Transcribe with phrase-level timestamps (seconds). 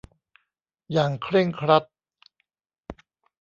[0.91, 1.83] อย่างเคร่งครัด